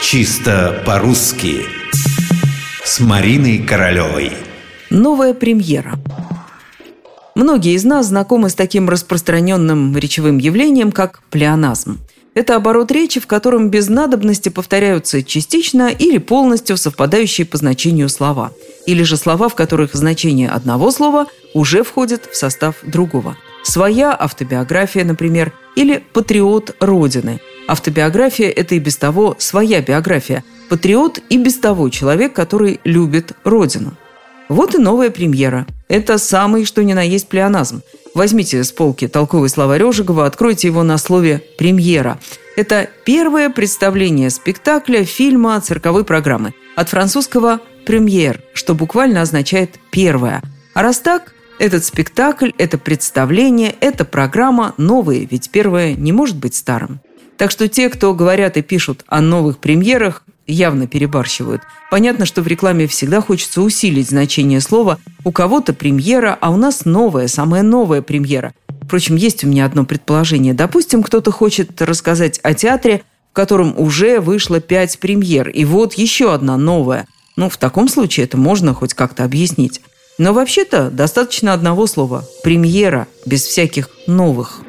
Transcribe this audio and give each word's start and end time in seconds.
Чисто 0.00 0.82
по-русски 0.86 1.66
С 2.84 3.00
Мариной 3.00 3.58
Королевой 3.58 4.32
Новая 4.90 5.34
премьера 5.34 5.98
Многие 7.34 7.74
из 7.74 7.84
нас 7.84 8.06
знакомы 8.06 8.48
с 8.48 8.54
таким 8.54 8.88
распространенным 8.88 9.98
речевым 9.98 10.38
явлением, 10.38 10.92
как 10.92 11.20
плеоназм. 11.30 11.98
Это 12.34 12.54
оборот 12.54 12.92
речи, 12.92 13.18
в 13.18 13.26
котором 13.26 13.70
без 13.70 13.88
надобности 13.88 14.48
повторяются 14.48 15.24
частично 15.24 15.88
или 15.88 16.18
полностью 16.18 16.76
совпадающие 16.76 17.46
по 17.46 17.56
значению 17.56 18.08
слова. 18.08 18.52
Или 18.86 19.02
же 19.02 19.16
слова, 19.16 19.48
в 19.48 19.56
которых 19.56 19.94
значение 19.94 20.48
одного 20.48 20.92
слова 20.92 21.26
уже 21.54 21.82
входит 21.82 22.26
в 22.30 22.36
состав 22.36 22.76
другого. 22.84 23.36
Своя 23.64 24.16
автобиография, 24.18 25.04
например, 25.04 25.52
или 25.74 26.02
патриот 26.12 26.76
Родины. 26.80 27.40
Автобиография– 27.68 28.48
это 28.56 28.74
и 28.74 28.78
без 28.78 28.96
того 28.96 29.36
своя 29.38 29.82
биография. 29.82 30.42
Патриот 30.70 31.20
и 31.28 31.36
без 31.36 31.58
того 31.58 31.90
человек, 31.90 32.32
который 32.32 32.80
любит 32.82 33.32
Родину. 33.44 33.92
Вот 34.48 34.74
и 34.74 34.78
новая 34.78 35.10
премьера. 35.10 35.66
Это 35.86 36.16
самый 36.16 36.64
что 36.64 36.82
ни 36.82 36.94
на 36.94 37.02
есть 37.02 37.28
плеоназм. 37.28 37.82
Возьмите 38.14 38.64
с 38.64 38.72
полки 38.72 39.06
толковый 39.06 39.50
словарь 39.50 39.84
Ожегова, 39.84 40.24
откройте 40.24 40.68
его 40.68 40.82
на 40.82 40.96
слове 40.96 41.42
«премьера». 41.58 42.18
Это 42.56 42.88
первое 43.04 43.50
представление 43.50 44.30
спектакля, 44.30 45.04
фильма, 45.04 45.60
цирковой 45.60 46.04
программы. 46.04 46.54
От 46.74 46.88
французского 46.88 47.60
«премьер», 47.84 48.40
что 48.54 48.74
буквально 48.74 49.20
означает 49.20 49.78
«первое». 49.90 50.42
А 50.72 50.82
раз 50.82 51.00
так, 51.00 51.34
этот 51.58 51.84
спектакль, 51.84 52.50
это 52.56 52.78
представление, 52.78 53.74
эта 53.80 54.06
программа 54.06 54.74
новые, 54.78 55.26
ведь 55.30 55.50
первое 55.50 55.94
не 55.94 56.12
может 56.12 56.38
быть 56.38 56.54
старым. 56.54 57.00
Так 57.38 57.52
что 57.52 57.68
те, 57.68 57.88
кто 57.88 58.12
говорят 58.14 58.56
и 58.56 58.62
пишут 58.62 59.04
о 59.06 59.20
новых 59.20 59.58
премьерах, 59.58 60.24
явно 60.48 60.88
перебарщивают. 60.88 61.62
Понятно, 61.88 62.26
что 62.26 62.42
в 62.42 62.48
рекламе 62.48 62.88
всегда 62.88 63.20
хочется 63.20 63.62
усилить 63.62 64.08
значение 64.08 64.60
слова. 64.60 64.98
У 65.24 65.30
кого-то 65.30 65.72
премьера, 65.72 66.36
а 66.40 66.50
у 66.50 66.56
нас 66.56 66.84
новая, 66.84 67.28
самая 67.28 67.62
новая 67.62 68.02
премьера. 68.02 68.54
Впрочем, 68.82 69.14
есть 69.14 69.44
у 69.44 69.46
меня 69.46 69.66
одно 69.66 69.84
предположение. 69.84 70.52
Допустим, 70.52 71.02
кто-то 71.02 71.30
хочет 71.30 71.80
рассказать 71.80 72.40
о 72.42 72.54
театре, 72.54 73.02
в 73.30 73.34
котором 73.34 73.78
уже 73.78 74.18
вышло 74.18 74.60
пять 74.60 74.98
премьер, 74.98 75.48
и 75.48 75.64
вот 75.64 75.94
еще 75.94 76.34
одна 76.34 76.56
новая. 76.56 77.06
Ну, 77.36 77.48
в 77.48 77.56
таком 77.56 77.88
случае 77.88 78.24
это 78.24 78.36
можно 78.36 78.74
хоть 78.74 78.94
как-то 78.94 79.22
объяснить. 79.22 79.80
Но 80.18 80.32
вообще-то 80.32 80.90
достаточно 80.90 81.52
одного 81.52 81.86
слова– 81.86 82.24
премьера, 82.42 83.06
без 83.26 83.44
всяких 83.44 83.90
новых. 84.08 84.62